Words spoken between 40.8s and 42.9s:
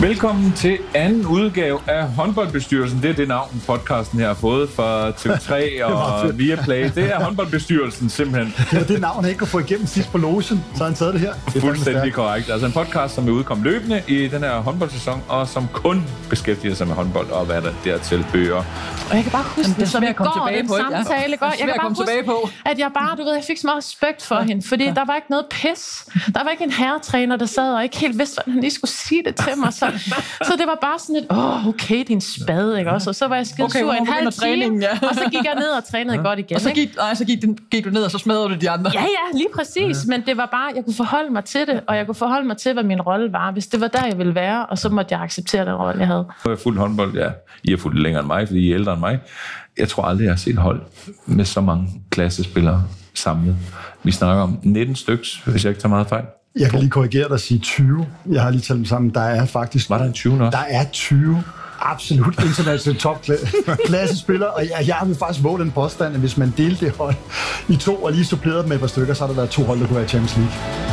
kunne forholde mig til det, og jeg kunne forholde mig til, hvad